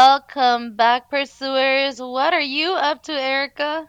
[0.00, 1.98] Welcome back, pursuers.
[2.00, 3.88] What are you up to, Erica?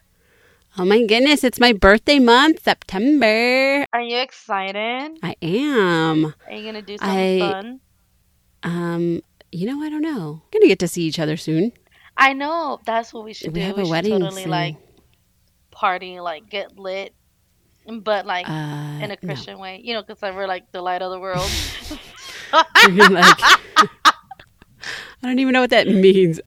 [0.75, 3.85] Oh my goodness, it's my birthday month, September.
[3.93, 5.19] Are you excited?
[5.21, 6.33] I am.
[6.47, 7.79] Are you gonna do something I- fun?
[8.63, 10.41] Um, you know, I don't know.
[10.51, 11.71] Gonna get to see each other soon.
[12.17, 13.67] I know that's what we should We do.
[13.67, 14.49] have we a wedding totally soon.
[14.51, 14.77] like
[15.69, 17.13] party, like get lit,
[18.01, 21.11] but like Uh, in a Christian way, you know, because we're like the light of
[21.11, 21.47] the world.
[22.91, 23.37] Like,
[25.23, 26.39] I don't even know what that means.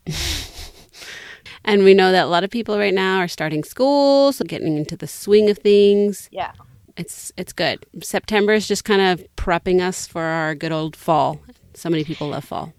[1.65, 4.77] and we know that a lot of people right now are starting school, so getting
[4.77, 6.29] into the swing of things.
[6.33, 6.53] yeah.
[6.97, 7.85] It's it's good.
[8.03, 11.41] September is just kind of prepping us for our good old fall.
[11.75, 12.73] So many people love fall.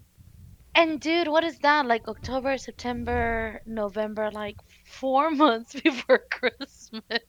[0.74, 1.84] And dude, what is that?
[1.86, 7.20] Like October, September, November, like four months before Christmas.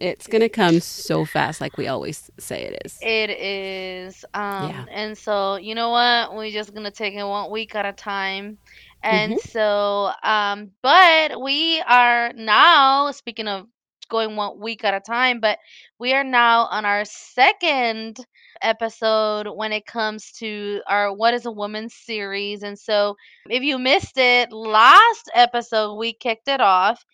[0.00, 2.98] It's gonna come so fast, like we always say it is.
[3.02, 4.24] It is.
[4.34, 4.84] Um, Yeah.
[4.90, 6.34] and so you know what?
[6.34, 8.58] We're just gonna take it one week at a time.
[9.02, 13.66] And so, um, but we are now, speaking of
[14.08, 15.58] going one week at a time, but
[15.98, 18.18] we are now on our second
[18.62, 22.62] episode when it comes to our What is a Woman series.
[22.62, 23.16] And so
[23.50, 27.04] if you missed it, last episode we kicked it off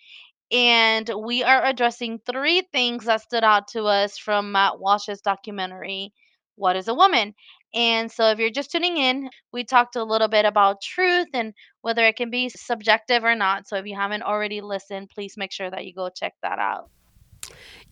[0.52, 6.12] and we are addressing three things that stood out to us from Matt Walsh's documentary,
[6.56, 7.34] What is a Woman?
[7.72, 11.54] And so, if you're just tuning in, we talked a little bit about truth and
[11.82, 13.68] whether it can be subjective or not.
[13.68, 16.90] So, if you haven't already listened, please make sure that you go check that out.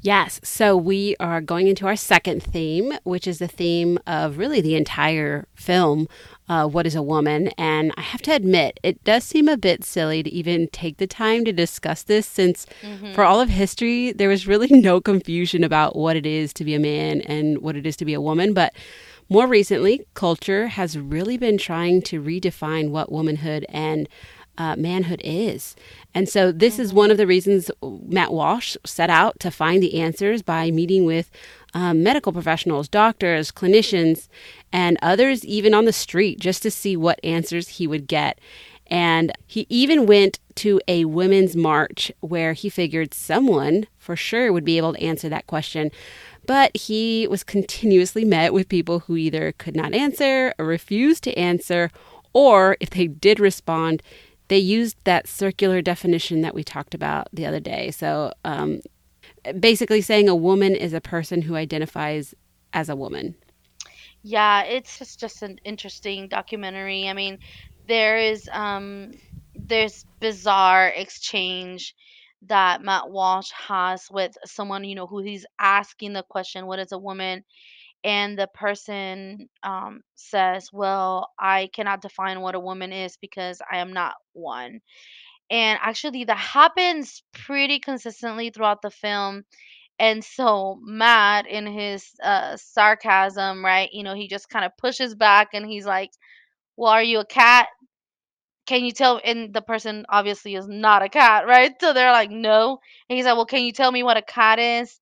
[0.00, 0.40] Yes.
[0.44, 4.76] So we are going into our second theme, which is the theme of really the
[4.76, 6.06] entire film,
[6.48, 7.48] uh, What is a Woman?
[7.58, 11.08] And I have to admit, it does seem a bit silly to even take the
[11.08, 12.64] time to discuss this since
[13.12, 16.74] for all of history, there was really no confusion about what it is to be
[16.74, 18.54] a man and what it is to be a woman.
[18.54, 18.74] But
[19.28, 24.08] more recently, culture has really been trying to redefine what womanhood and
[24.58, 25.74] uh, manhood is.
[26.14, 30.00] And so, this is one of the reasons Matt Walsh set out to find the
[30.00, 31.30] answers by meeting with
[31.74, 34.28] um, medical professionals, doctors, clinicians,
[34.72, 38.40] and others, even on the street, just to see what answers he would get.
[38.88, 44.64] And he even went to a women's march where he figured someone for sure would
[44.64, 45.90] be able to answer that question.
[46.46, 51.38] But he was continuously met with people who either could not answer or refused to
[51.38, 51.90] answer,
[52.32, 54.02] or if they did respond,
[54.48, 57.90] they used that circular definition that we talked about the other day.
[57.90, 58.80] So um,
[59.58, 62.34] basically, saying a woman is a person who identifies
[62.72, 63.34] as a woman.
[64.22, 67.08] Yeah, it's just, just an interesting documentary.
[67.08, 67.38] I mean,
[67.86, 69.12] there is um
[69.54, 71.94] there's bizarre exchange
[72.42, 76.92] that Matt Walsh has with someone, you know, who he's asking the question, what is
[76.92, 77.44] a woman?
[78.04, 83.78] And the person um says, Well, I cannot define what a woman is because I
[83.78, 84.80] am not one.
[85.50, 89.44] And actually that happens pretty consistently throughout the film.
[89.98, 95.14] And so Matt in his uh sarcasm, right, you know, he just kind of pushes
[95.14, 96.10] back and he's like,
[96.76, 97.68] Well, are you a cat?
[98.66, 102.30] can you tell and the person obviously is not a cat right so they're like
[102.30, 105.00] no and he's like well can you tell me what a cat is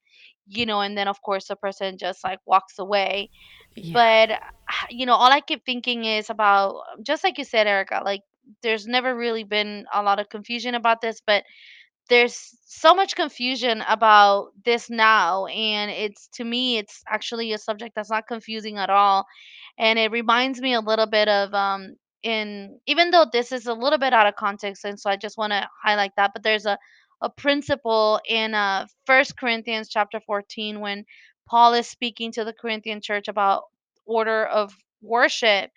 [0.49, 3.31] you know and then of course the person just like walks away
[3.77, 3.93] Yeah.
[3.93, 4.31] but
[4.91, 8.23] you know all i keep thinking is about just like you said erica like
[8.63, 11.45] there's never really been a lot of confusion about this but
[12.09, 17.95] there's so much confusion about this now and it's to me it's actually a subject
[17.95, 19.27] that's not confusing at all
[19.79, 23.75] and it reminds me a little bit of um in even though this is a
[23.75, 26.67] little bit out of context and so i just want to highlight that but there's
[26.67, 26.79] a
[27.23, 28.87] a principle in uh
[29.39, 31.05] corinthians chapter 14 when
[31.49, 33.65] paul is speaking to the corinthian church about
[34.07, 35.71] order of worship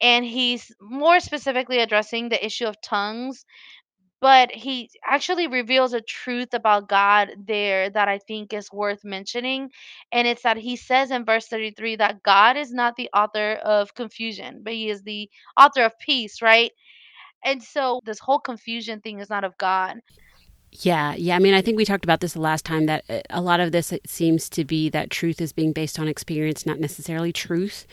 [0.00, 3.44] and he's more specifically addressing the issue of tongues
[4.20, 9.70] but he actually reveals a truth about God there that I think is worth mentioning.
[10.12, 13.94] And it's that he says in verse 33 that God is not the author of
[13.94, 16.72] confusion, but he is the author of peace, right?
[17.44, 19.98] And so this whole confusion thing is not of God.
[20.70, 21.34] Yeah, yeah.
[21.34, 23.58] I mean, I think we talked about this the last time that uh, a lot
[23.58, 27.32] of this it seems to be that truth is being based on experience, not necessarily
[27.32, 27.86] truth.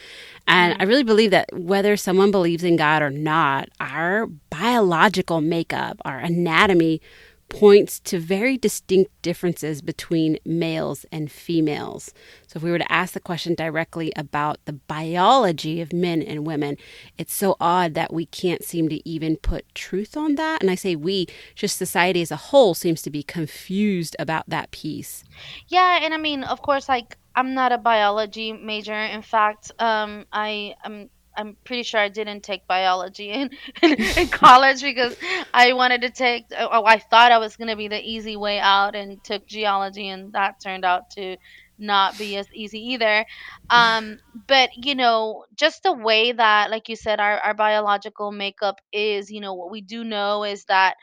[0.48, 5.98] And I really believe that whether someone believes in God or not, our biological makeup,
[6.04, 7.02] our anatomy
[7.50, 12.14] points to very distinct differences between males and females.
[12.48, 16.46] So if we were to ask the question directly about the biology of men and
[16.46, 16.78] women,
[17.18, 20.62] it's so odd that we can't seem to even put truth on that.
[20.62, 24.72] And I say we, just society as a whole seems to be confused about that
[24.72, 25.24] piece.
[25.68, 28.94] Yeah, and I mean, of course, like I'm not a biology major.
[28.94, 33.50] In fact, um, I am I'm pretty sure I didn't take biology in
[33.84, 35.16] in college because
[35.54, 36.46] I wanted to take.
[36.58, 40.34] Oh, I thought I was gonna be the easy way out and took geology, and
[40.34, 41.38] that turned out to
[41.78, 43.26] not be as easy either.
[43.70, 48.80] Um, but you know, just the way that, like you said, our our biological makeup
[48.92, 49.32] is.
[49.32, 50.96] You know, what we do know is that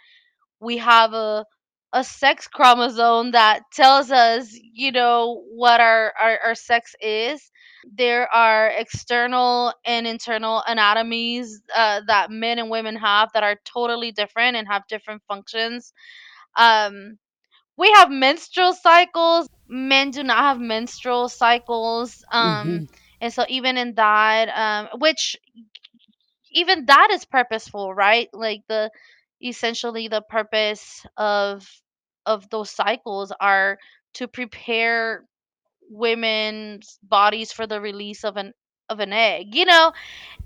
[0.60, 1.44] we have a
[1.92, 7.50] a sex chromosome that tells us, you know, what our, our, our sex is.
[7.96, 14.12] There are external and internal anatomies uh, that men and women have that are totally
[14.12, 15.92] different and have different functions.
[16.56, 17.18] Um,
[17.76, 19.48] we have menstrual cycles.
[19.68, 22.24] Men do not have menstrual cycles.
[22.32, 22.86] Um, hmm
[23.20, 25.36] and so even in that, um, which
[26.52, 28.28] even that is purposeful, right?
[28.32, 28.90] Like the
[29.42, 31.66] essentially the purpose of
[32.26, 33.78] of those cycles are
[34.14, 35.24] to prepare
[35.90, 38.52] women's bodies for the release of an
[38.88, 39.92] of an egg, you know?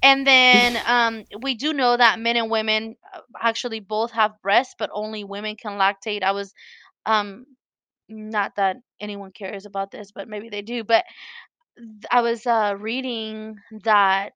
[0.03, 4.75] And then um we do know that men and women uh, actually both have breasts,
[4.79, 6.23] but only women can lactate.
[6.23, 6.53] I was
[7.07, 7.47] um
[8.09, 11.05] not that anyone cares about this, but maybe they do, but
[12.11, 14.33] I was uh reading that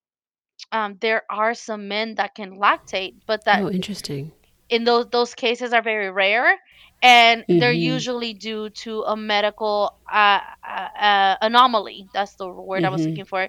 [0.72, 4.32] um, there are some men that can lactate, but that Oh, interesting.
[4.68, 6.58] in those those cases are very rare,
[7.02, 12.08] and they're hmm usually due to a medical uh, uh, uh, anomaly.
[12.12, 13.48] That's the word I was hmm looking for.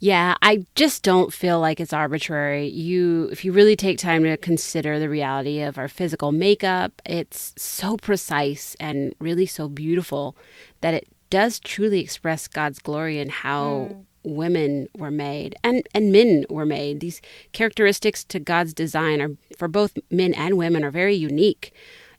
[0.00, 2.68] Yeah, I just don't feel like it's arbitrary.
[2.68, 7.52] You if you really take time to consider the reality of our physical makeup, it's
[7.56, 10.36] so precise and really so beautiful
[10.80, 16.12] that it does truly express God's glory in how Mm, women were made and and
[16.12, 17.00] men were made.
[17.00, 17.20] These
[17.52, 21.72] characteristics to God's design are for both men and women are very unique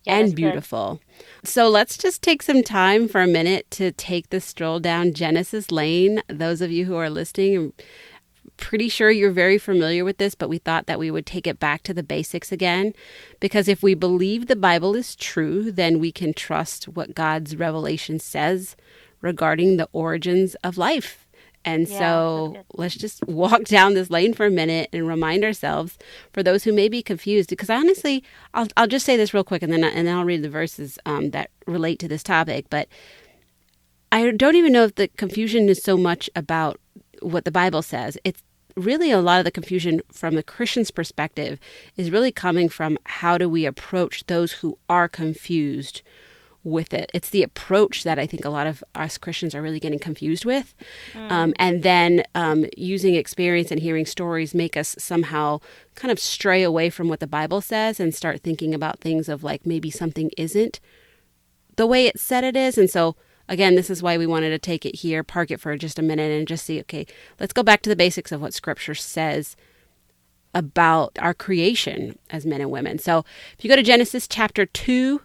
[0.05, 0.35] yeah, and good.
[0.35, 0.99] beautiful.
[1.43, 5.71] So let's just take some time for a minute to take the stroll down Genesis
[5.71, 6.21] Lane.
[6.27, 7.73] Those of you who are listening, I'm
[8.57, 11.59] pretty sure you're very familiar with this, but we thought that we would take it
[11.59, 12.93] back to the basics again.
[13.39, 18.19] Because if we believe the Bible is true, then we can trust what God's revelation
[18.19, 18.75] says
[19.21, 21.25] regarding the origins of life.
[21.73, 25.97] And Yeah, so let's just walk down this lane for a minute and remind ourselves
[26.33, 27.49] for those who may be confused.
[27.49, 28.23] Because honestly,
[28.53, 30.97] I'll, I'll just say this real quick and then, and then I'll read the verses
[31.05, 32.65] um, that relate to this topic.
[32.69, 32.87] But
[34.11, 36.79] I don't even know if the confusion is so much about
[37.21, 38.17] what the Bible says.
[38.23, 38.41] It's
[38.75, 41.59] really a lot of the confusion from the Christian's perspective
[41.97, 46.01] is really coming from how do we approach those who are confused
[46.63, 47.09] with it.
[47.13, 50.45] It's the approach that I think a lot of us Christians are really getting confused
[50.45, 50.75] with.
[51.15, 55.59] Um, Mm, and then um, using experience and hearing stories make us somehow
[55.95, 59.43] kind of stray away from what the Bible says and start thinking about things of
[59.43, 60.79] like maybe something isn't
[61.77, 62.77] the way it said it is.
[62.77, 63.15] And so,
[63.47, 66.01] again, this is why we wanted to take it here, park it for just a
[66.03, 67.07] minute, and just see okay,
[67.39, 69.55] let's go back to the basics of what Scripture says
[70.53, 72.99] about our creation as men and women.
[72.99, 73.23] So,
[73.57, 75.21] if you go to Genesis chapter 2,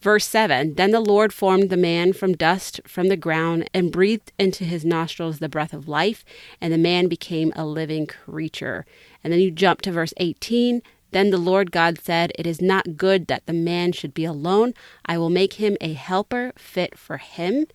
[0.00, 4.32] Verse 7 Then the Lord formed the man from dust from the ground and breathed
[4.38, 6.24] into his nostrils the breath of life,
[6.60, 8.86] and the man became a living creature.
[9.22, 12.96] And then you jump to verse 18 Then the Lord God said, It is not
[12.96, 14.72] good that the man should be alone.
[15.04, 17.66] I will make him a helper fit for him.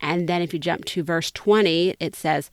[0.00, 2.52] And then if you jump to verse 20, it says,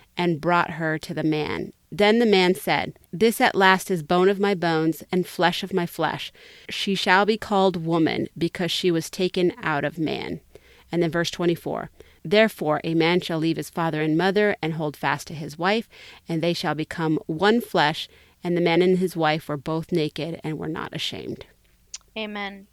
[0.17, 1.73] and brought her to the man.
[1.91, 5.73] Then the man said, This at last is bone of my bones and flesh of
[5.73, 6.31] my flesh.
[6.69, 10.39] She shall be called woman, because she was taken out of man.
[10.91, 11.89] And then verse 24
[12.23, 15.89] Therefore a man shall leave his father and mother and hold fast to his wife,
[16.29, 18.07] and they shall become one flesh.
[18.43, 21.45] And the man and his wife were both naked and were not ashamed.
[22.17, 22.67] amen.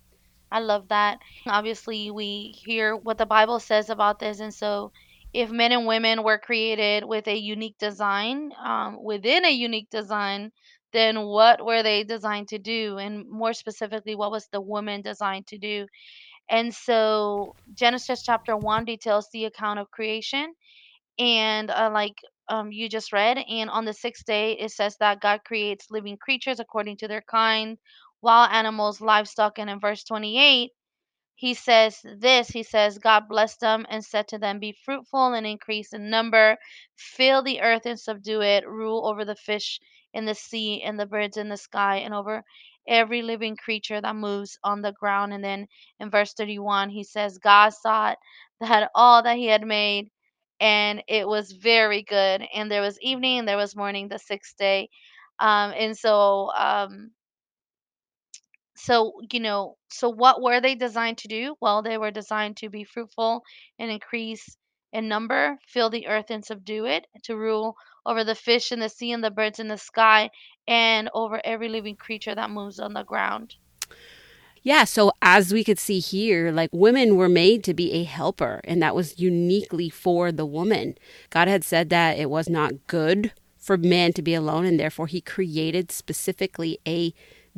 [0.50, 1.18] I love that.
[1.46, 4.92] Obviously, we hear what the Bible says about this, and so
[5.32, 10.52] if men and women were created with a unique design, um, within a unique design,
[10.92, 12.98] then what were they designed to do?
[12.98, 15.86] And more specifically, what was the woman designed to do?
[16.48, 20.54] And so Genesis chapter 1 details the account of creation
[21.18, 22.14] and uh, like
[22.48, 26.16] um, you just read and on the sixth day it says that God creates living
[26.16, 27.78] creatures according to their kind,
[28.22, 30.70] wild animals, livestock and in verse 28
[31.38, 35.46] he says this he says god blessed them and said to them be fruitful and
[35.46, 36.56] increase in number
[36.96, 39.80] fill the earth and subdue it rule over the fish
[40.14, 42.42] in the sea and the birds in the sky and over
[42.88, 45.32] every living creature that moves on the ground.
[45.32, 45.66] And then
[46.00, 48.14] in verse 31, he says, God saw
[48.60, 50.08] that all that he had made,
[50.60, 52.44] and it was very good.
[52.54, 54.88] And there was evening and there was morning the sixth day.
[55.38, 57.12] Um, and so um,
[58.78, 61.56] so, you know, so what were they designed to do?
[61.60, 63.42] Well, they were designed to be fruitful
[63.78, 64.56] and increase
[64.92, 68.88] in number, fill the earth and subdue it, to rule over the fish in the
[68.88, 70.30] sea and the birds in the sky,
[70.66, 73.56] and over every living creature that moves on the ground.
[74.62, 78.60] Yeah, so as we could see here, like women were made to be a helper,
[78.64, 80.96] and that was uniquely for the woman.
[81.30, 85.06] God had said that it was not good for man to be alone, and therefore
[85.06, 87.12] he created specifically a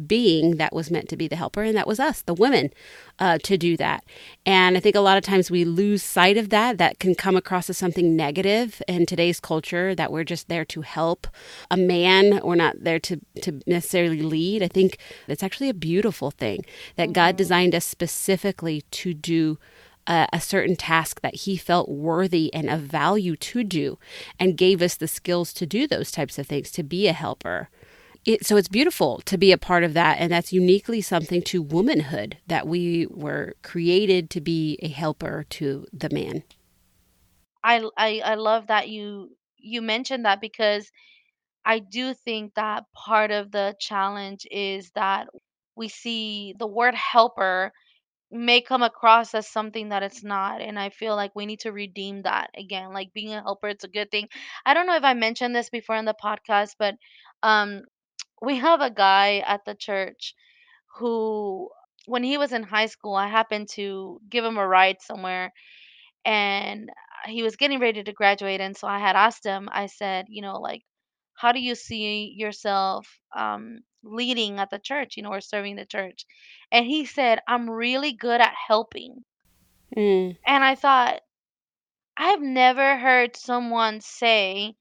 [0.07, 2.71] being that was meant to be the helper, and that was us, the women,
[3.19, 4.05] uh, to do that.
[4.47, 6.79] And I think a lot of times we lose sight of that.
[6.79, 10.81] That can come across as something negative in today's culture that we're just there to
[10.83, 11.27] help
[11.71, 12.41] a man.
[12.43, 14.63] We're not there to, to necessarily lead.
[14.63, 16.65] I think it's actually a beautiful thing
[16.97, 17.13] that mm-hmm.
[17.13, 19.59] God designed us specifically to do.
[20.07, 23.99] A, a, certain task that he felt worthy and of value to do,
[24.41, 27.69] and gave us the skills to do those types of things, to be a helper
[28.35, 31.63] it, so it's beautiful to be a part of that and that's uniquely something to
[31.63, 36.43] womanhood that we were created to be a helper to the man.
[37.63, 40.91] I, I i love that you you mentioned that because
[41.65, 45.29] i do think that part of the challenge is that
[45.77, 47.73] we see the word helper
[48.33, 51.73] may come across as something that it's not and i feel like we need to
[51.73, 52.51] redeem that.
[52.57, 54.29] Again like being a helper it's a good thing.
[54.65, 56.95] I don't know if i mentioned this before in the podcast but
[57.43, 57.83] um
[58.41, 60.35] we have a guy at the church
[60.99, 61.69] who
[62.07, 65.53] when he was in high school i happened to give him a ride somewhere
[66.25, 66.91] and
[67.27, 70.43] he was getting ready to graduate and so i had asked him i said you
[70.43, 70.83] know like
[71.35, 75.87] how do you see yourself um, leading at the church you know or serving the
[75.87, 76.27] church
[76.73, 79.25] and he said i'm really good at helping
[79.97, 80.37] mm.
[80.47, 81.21] and i thought
[82.17, 84.75] i've never heard someone say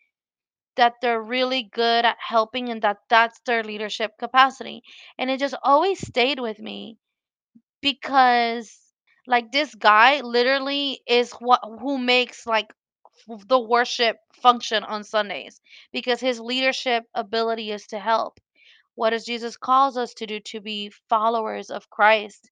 [0.79, 4.83] that they're really good at helping and that that's their leadership capacity.
[5.19, 6.98] And it just always stayed with me
[7.81, 8.79] because
[9.27, 12.74] like this guy literally is what who makes like
[13.48, 18.39] the worship function on Sundays because his leadership ability is to help.
[18.95, 22.51] What does Jesus calls us to do to be followers of Christ?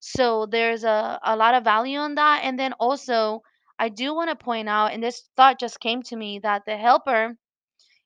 [0.00, 2.42] So there's a, a lot of value in that.
[2.44, 3.42] And then also
[3.78, 6.76] I do want to point out, and this thought just came to me that the
[6.76, 7.36] helper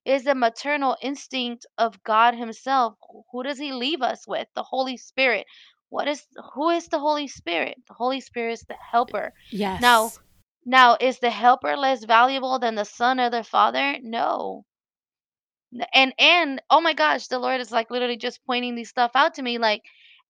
[0.04, 2.94] is the maternal instinct of God himself.
[3.32, 4.48] Who does he leave us with?
[4.54, 5.46] The Holy Spirit.
[5.88, 7.76] What is who is the Holy Spirit?
[7.88, 9.32] The Holy Spirit is the helper.
[9.50, 9.80] Yes.
[9.80, 10.10] Now,
[10.64, 13.96] now is the helper less valuable than the son or the father?
[14.02, 14.64] No.
[15.92, 19.34] And and oh my gosh, the Lord is like literally just pointing these stuff out
[19.34, 19.82] to me like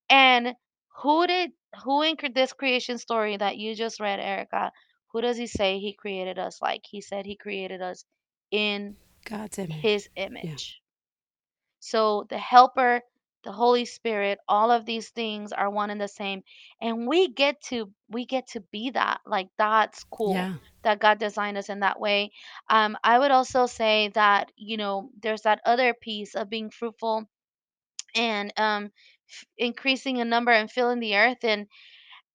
[0.09, 0.55] and
[1.03, 1.51] who did
[1.83, 4.73] who in this creation story that you just read, Erica?
[5.13, 6.83] Who does he say he created us like?
[6.89, 8.05] He said he created us
[8.51, 9.81] in God's image.
[9.81, 10.45] His image.
[10.45, 10.85] Yeah.
[11.81, 13.03] So the helper,
[13.45, 16.43] the Holy Spirit, all of these things are one and the same.
[16.81, 19.21] And we get to we get to be that.
[19.27, 20.35] Like that's cool.
[20.35, 20.55] Yeah.
[20.83, 22.33] That God designed us in that way.
[22.69, 27.27] Um, I would also say that, you know, there's that other piece of being fruitful
[28.15, 28.91] and um
[29.29, 31.67] f- increasing in number and filling the earth and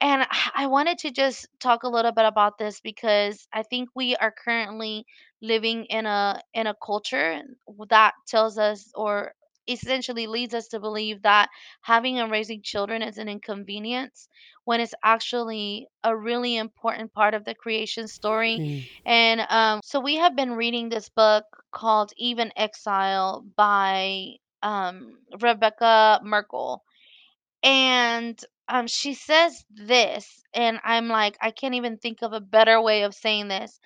[0.02, 0.26] and
[0.56, 4.34] I wanted to just talk a little bit about this because I think we are
[4.44, 5.06] currently
[5.42, 7.42] living in a in a culture
[7.90, 9.34] that tells us or
[9.70, 11.48] essentially leads us to believe that
[11.82, 14.28] having and raising children is an inconvenience
[14.66, 18.58] when it's actually a really important part of the creation story.
[18.60, 18.88] Mm.
[19.06, 25.20] And um, so we have been reading this book called Eve in Exile by um,
[25.40, 26.84] Rebekah Merkle.
[27.62, 28.40] And
[28.70, 33.04] um, she says this, and I'm like, I can't even think of a better way
[33.04, 33.80] of saying this.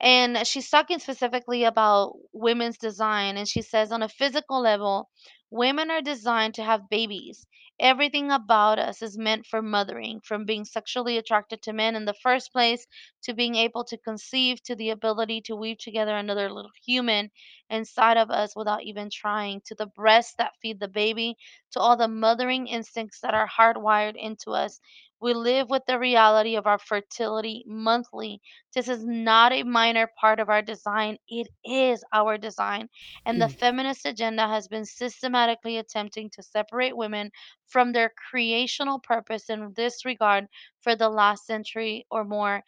[0.00, 3.36] And she's talking specifically about women's design.
[3.36, 5.10] And she says, on a physical level,
[5.50, 7.46] women are designed to have babies.
[7.78, 12.14] Everything about us is meant for mothering, from being sexually attracted to men in the
[12.14, 12.86] first place,
[13.22, 17.30] to being able to conceive, to the ability to weave together another little human
[17.68, 21.36] inside of us without even trying, to the breasts that feed the baby,
[21.72, 24.80] to all the mothering instincts that are hardwired into us.
[25.20, 28.40] We live with the reality of our fertility monthly.
[28.74, 32.88] This is not a minor part of our design, it is our design.
[33.24, 33.50] And the Mm.
[33.50, 37.30] feminist agenda has been systematically attempting to separate women
[37.66, 40.46] from their creational purpose in this regard
[40.80, 42.62] for the last century or more.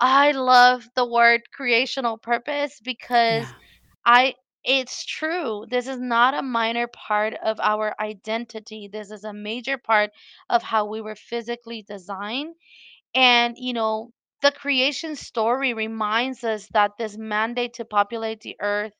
[0.00, 3.74] I love the word creational purpose because Yeah.
[4.04, 5.66] I It's true.
[5.68, 8.88] This is not a minor part of our identity.
[8.88, 10.12] This is a major part
[10.48, 12.54] of how we were physically designed.
[13.14, 14.12] And, you know,
[14.42, 18.94] the creation story reminds us that this mandate to populate the earth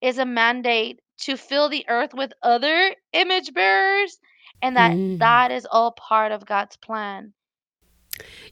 [0.00, 4.18] is a mandate to fill the earth with other image bearers
[4.62, 5.18] and that Mm.
[5.18, 7.34] that is all part of God's plan.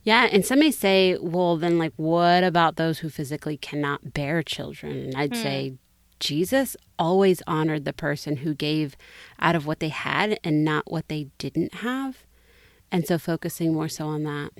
[0.02, 4.42] Yeah, and some may say, well, then, like, what about those who physically cannot bear
[4.42, 4.96] children?
[4.96, 5.40] And I'd Hmm.
[5.40, 5.74] say,
[6.20, 8.96] Jesus always honored the person who gave
[9.38, 12.24] out of what they had and not what they didn't have.
[12.90, 14.50] And so focusing more so on that.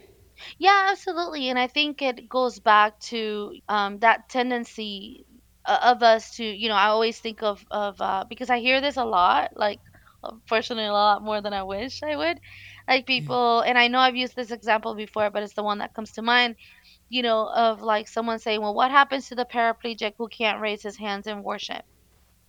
[0.59, 1.49] Yeah, absolutely.
[1.49, 5.27] And I think it goes back to um, that tendency
[5.65, 8.81] uh, of us to, you know, I always think of of uh, because I hear
[8.81, 9.81] this a lot, like
[10.23, 12.41] unfortunately a lot more than I wish I would.
[12.87, 15.93] Like people, and I know I've used this example before, but it's the one that
[15.93, 16.57] comes to mind,
[17.09, 20.83] you know, of like someone saying, "Well, what happens to the paraplegic who can't raise
[20.83, 21.85] his hands in worship?"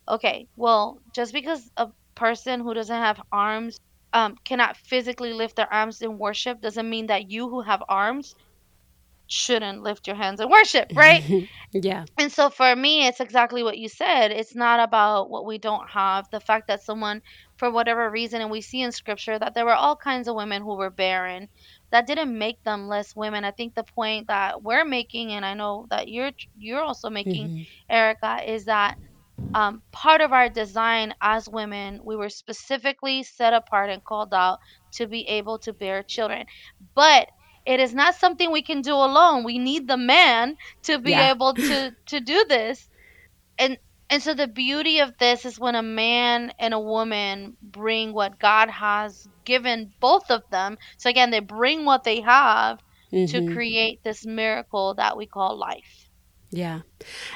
[0.10, 3.80] Okay, well, just because a person who doesn't have arms
[4.14, 8.36] um, cannot physically lift their arms in worship doesn't mean that you who have arms
[9.30, 11.24] shouldn't lift your hands and worship, right?
[11.74, 12.06] yeah.
[12.18, 14.32] And so for me, it's exactly what you said.
[14.32, 16.28] It's not about what we don't have.
[16.32, 17.22] The fact that someone,
[17.58, 20.62] for whatever reason, and we see in scripture that there were all kinds of women
[20.64, 21.50] who were barren,
[21.92, 23.46] that didn't make them less women.
[23.46, 27.50] I think the point that we're making, and I know that you're you're also making,
[27.50, 28.98] hmm Erica, is that
[29.54, 34.60] um, part of our design as women, we were specifically set apart and called out
[34.94, 36.46] to be able to bear children.
[36.96, 37.30] But
[37.66, 39.44] it is not something we can do alone.
[39.44, 41.30] We need the man to be Yeah.
[41.30, 42.90] able to to do this.
[43.58, 43.78] And
[44.10, 48.40] and so the beauty of this is when a man and a woman bring what
[48.40, 50.78] God has given both of them.
[50.98, 52.80] So again, they bring what they have
[53.28, 56.09] to hmm create this miracle that we call life.
[56.52, 56.80] Yeah.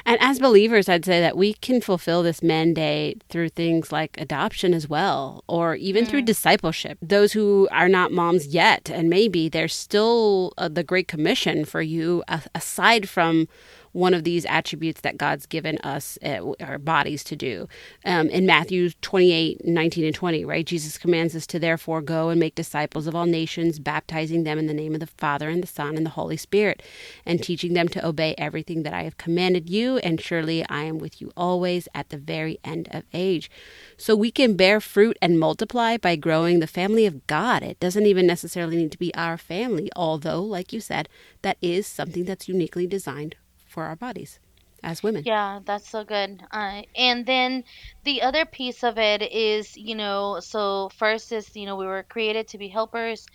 [0.04, 4.74] And as believers, I'd say that we can fulfill this mandate through things like adoption
[4.74, 6.98] as well, or even through Mm, discipleship.
[7.00, 11.80] Those who are not moms yet, and maybe there's still uh, the Great Commission for
[11.80, 13.46] you, uh, aside from
[13.94, 17.68] one of these attributes that God's given us, uh, our bodies, to do.
[18.04, 20.66] Um, in Matthew 28 19 and 20, right?
[20.66, 24.66] Jesus commands us to therefore go and make disciples of all nations, baptizing them in
[24.66, 26.82] the name of the Father and the Son and the Holy Spirit,
[27.24, 29.98] and teaching them to obey everything that I have commanded you.
[29.98, 33.48] And surely I am with you always at the very end of age.
[33.96, 37.62] So we can bear fruit and multiply by growing the family of God.
[37.62, 41.08] It doesn't even necessarily need to be our family, although, like you said,
[41.42, 43.36] that is something that's uniquely designed
[43.74, 44.40] for our bodies
[44.84, 45.26] as women.
[45.26, 46.42] Yeah, that's so good.
[46.52, 47.64] Uh, and then
[48.04, 52.04] the other piece of it is, you know, so first is, you know, we were
[52.04, 53.26] created to be helpers.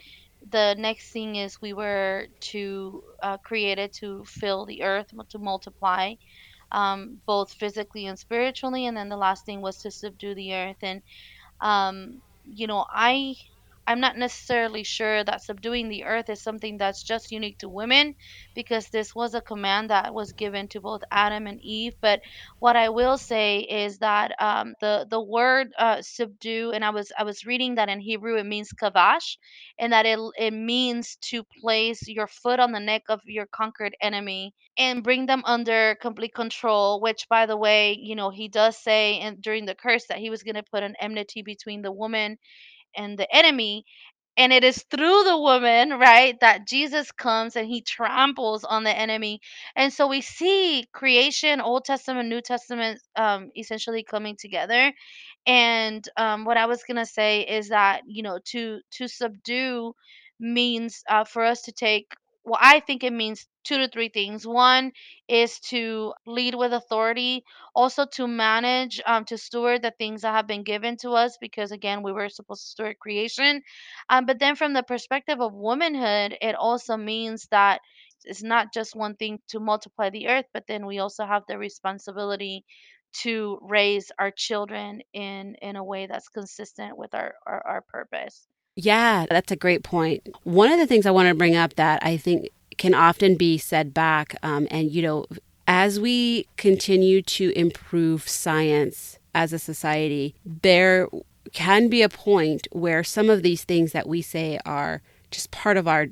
[0.49, 6.15] The next thing is we were to uh, created to fill the earth, to multiply,
[6.71, 8.85] um, both physically and spiritually.
[8.85, 10.77] And then the last thing was to subdue the earth.
[10.83, 11.01] And
[11.61, 13.35] um, you know, I
[13.89, 18.15] I'm not necessarily sure that subduing the earth is something that's just unique to women
[18.55, 21.95] because this was a command that was given to both Adam and Eve.
[22.01, 22.21] But
[22.59, 27.11] what I will say is that um, the the word uh, subdue, and I was
[27.17, 29.37] I was reading that in Hebrew it means kavash,
[29.79, 33.95] and that it it means to place your foot on the neck of your conquered
[34.01, 38.77] enemy and bring them under complete control which by the way you know he does
[38.77, 41.91] say in, during the curse that he was going to put an enmity between the
[41.91, 42.37] woman
[42.95, 43.85] and the enemy
[44.37, 48.97] and it is through the woman right that jesus comes and he tramples on the
[48.97, 49.39] enemy
[49.75, 54.93] and so we see creation old testament new testament um, essentially coming together
[55.47, 59.93] and um, what I was gonna say is that you know to to subdue
[60.39, 62.13] means uh, for us to take.
[62.45, 64.45] Well, I think it means two to three things.
[64.45, 64.91] One
[65.27, 67.43] is to lead with authority,
[67.75, 71.71] also to manage, um, to steward the things that have been given to us, because
[71.71, 73.61] again, we were supposed to steward creation.
[74.09, 77.81] Um, but then from the perspective of womanhood, it also means that
[78.25, 81.57] it's not just one thing to multiply the earth, but then we also have the
[81.57, 82.65] responsibility
[83.11, 88.47] to raise our children in in a way that's consistent with our our, our purpose.
[88.75, 90.29] Yeah, that's a great point.
[90.43, 93.59] One of the things I want to bring up that I think can often be
[93.59, 95.25] said back, um, and you know,
[95.67, 101.07] as we continue to improve science as a society, there
[101.53, 105.77] can be a point where some of these things that we say are just part
[105.77, 106.07] of our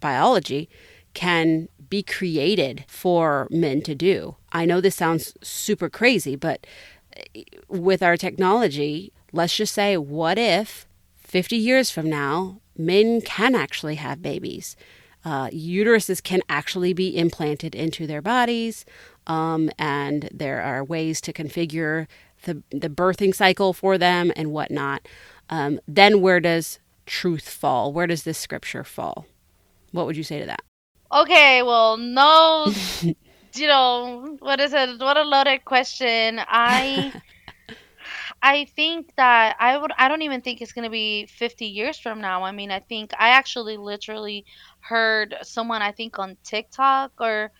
[0.00, 0.68] biology
[1.12, 4.36] can be created for men to do.
[4.52, 6.66] I know this sounds super crazy, but
[7.68, 10.86] with our technology, let's just say, what if
[11.18, 14.76] 50 years from now, men can actually have babies?
[15.24, 18.84] Uh, uteruses can actually be implanted into their bodies,
[19.26, 22.06] um, and there are ways to configure
[22.44, 25.06] the, the birthing cycle for them and whatnot.
[25.50, 27.92] Um, then where does truth fall?
[27.92, 29.26] Where does this scripture fall?
[29.92, 30.62] What would you say to that?
[31.12, 35.00] Okay, well, no, you know, what is it?
[35.00, 36.40] What a loaded question.
[36.46, 37.12] I
[38.42, 41.98] I think that I would I don't even think it's going to be 50 years
[41.98, 42.42] from now.
[42.44, 44.44] I mean, I think I actually literally
[44.80, 47.52] heard someone I think on TikTok or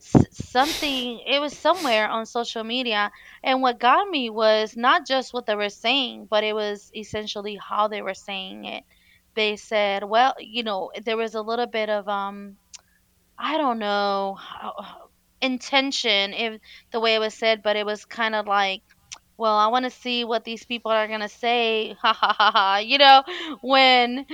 [0.00, 3.10] s- something it was somewhere on social media
[3.42, 7.58] and what got me was not just what they were saying, but it was essentially
[7.68, 8.84] how they were saying it.
[9.36, 12.58] They said, well, you know, there was a little bit of um
[13.38, 14.74] I don't know how,
[15.40, 16.60] intention if
[16.92, 18.82] the way it was said, but it was kind of like,
[19.38, 22.76] well, I want to see what these people are gonna say, ha ha ha ha.
[22.78, 23.22] You know,
[23.62, 24.26] when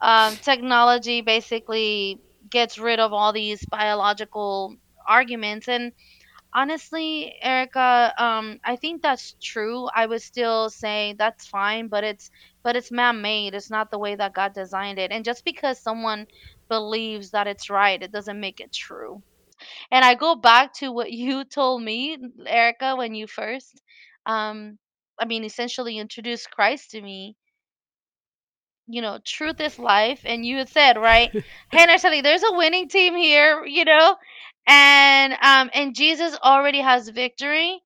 [0.00, 4.76] um, technology basically gets rid of all these biological
[5.08, 5.92] arguments, and
[6.54, 9.88] honestly, Erica, um, I think that's true.
[9.94, 12.30] I would still say that's fine, but it's
[12.64, 13.54] but it's man-made.
[13.54, 16.26] It's not the way that God designed it, and just because someone
[16.68, 19.22] believes that it's right, it doesn't make it true.
[19.90, 23.80] And I go back to what you told me, Erica, when you first,
[24.26, 24.78] um,
[25.20, 27.36] I mean, essentially introduced Christ to me.
[28.86, 31.30] You know, truth is life, and you had said, right?
[31.70, 34.16] Hey, Natalie, there's a winning team here, you know,
[34.66, 37.80] and um, and Jesus already has victory.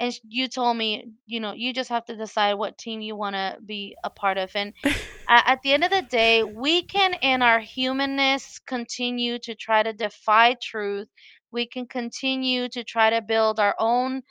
[0.00, 3.34] And you told me, you know, you just have to decide what team you want
[3.34, 4.50] to be a part of.
[4.54, 4.74] And
[5.28, 9.92] at the end of the day, we can, in our humanness, continue to try to
[9.92, 11.08] defy truth.
[11.52, 14.22] We can continue to try to build our own,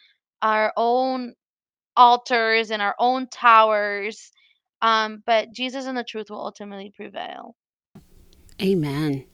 [0.41, 1.35] our own
[1.97, 4.31] altars and our own towers.
[4.81, 7.55] Um, but Jesus and the truth will ultimately prevail.
[8.61, 9.25] Amen.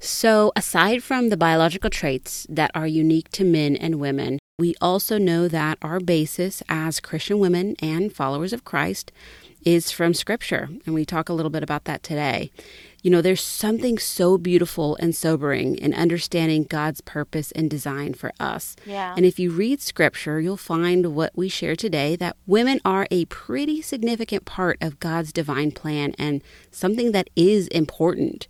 [0.00, 5.16] So, aside from the biological traits that are unique to men and women, we also
[5.16, 9.12] know that our basis as Christian women and followers of Christ
[9.64, 10.68] is from Scripture.
[10.84, 12.50] And we talk a little bit about that today.
[13.04, 18.32] You know, there's something so beautiful and sobering in understanding God's purpose and design for
[18.40, 18.76] us.
[18.86, 19.12] Yeah.
[19.14, 23.26] And if you read Scripture, you'll find what we share today that women are a
[23.26, 28.48] pretty significant part of God's divine plan and something that is important.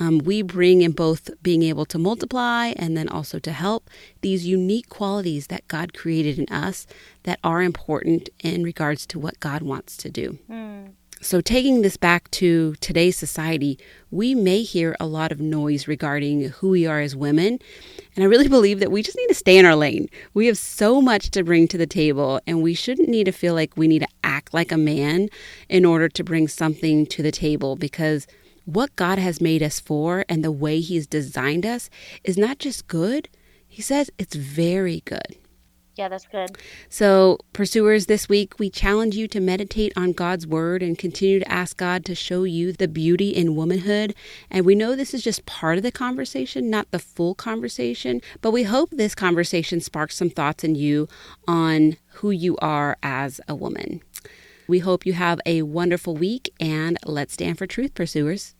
[0.00, 3.88] Um, we bring in both being able to multiply and then also to help
[4.22, 6.88] these unique qualities that God created in us
[7.22, 10.40] that are important in regards to what God wants to do.
[10.50, 10.94] Mm.
[11.20, 13.78] So, taking this back to today's society,
[14.10, 17.60] we may hear a lot of noise regarding who we are as women.
[18.14, 20.08] And I really believe that we just need to stay in our lane.
[20.34, 23.54] We have so much to bring to the table, and we shouldn't need to feel
[23.54, 25.30] like we need to act like a man
[25.68, 28.26] in order to bring something to the table because
[28.66, 31.88] what God has made us for and the way He's designed us
[32.22, 33.28] is not just good,
[33.66, 35.36] He says it's very good.
[35.96, 36.58] Yeah, that's good.
[36.88, 41.52] So, pursuers, this week we challenge you to meditate on God's word and continue to
[41.52, 44.14] ask God to show you the beauty in womanhood.
[44.50, 48.50] And we know this is just part of the conversation, not the full conversation, but
[48.50, 51.08] we hope this conversation sparks some thoughts in you
[51.46, 54.02] on who you are as a woman.
[54.66, 58.54] We hope you have a wonderful week and let's stand for truth, pursuers.